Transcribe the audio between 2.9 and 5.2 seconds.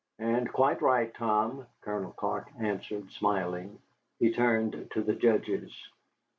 smiling. He turned to the